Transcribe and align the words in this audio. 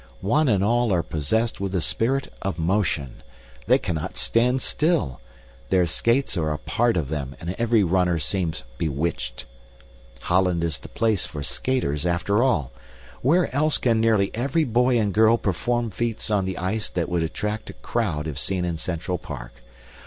One 0.25 0.49
and 0.49 0.63
all 0.63 0.91
are 0.91 1.03
possessed 1.03 1.61
with 1.61 1.73
the 1.73 1.79
spirit 1.79 2.29
of 2.41 2.57
motion. 2.57 3.21
They 3.67 3.77
cannot 3.77 4.17
stand 4.17 4.63
still. 4.63 5.21
Their 5.69 5.85
skates 5.85 6.35
are 6.37 6.51
a 6.51 6.57
part 6.57 6.97
of 6.97 7.09
them, 7.09 7.35
and 7.39 7.51
every 7.59 7.83
runner 7.83 8.17
seems 8.17 8.63
bewitched. 8.79 9.45
Holland 10.21 10.63
is 10.63 10.79
the 10.79 10.89
place 10.89 11.27
for 11.27 11.43
skaters, 11.43 12.07
after 12.07 12.41
all. 12.41 12.71
Where 13.21 13.53
else 13.53 13.77
can 13.77 14.01
nearly 14.01 14.31
every 14.33 14.63
boy 14.63 14.97
and 14.97 15.13
girl 15.13 15.37
perform 15.37 15.91
feats 15.91 16.31
on 16.31 16.45
the 16.45 16.57
ice 16.57 16.89
that 16.89 17.07
would 17.07 17.21
attract 17.21 17.69
a 17.69 17.73
crowd 17.73 18.25
if 18.25 18.39
seen 18.39 18.65
in 18.65 18.79
Central 18.79 19.19
Park? 19.19 19.51